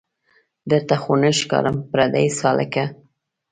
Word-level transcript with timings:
درته 0.69 0.95
خو 1.01 1.13
نه 1.21 1.29
ښکارم 1.39 1.77
پردۍ 1.91 2.27
سالکه 2.39 2.85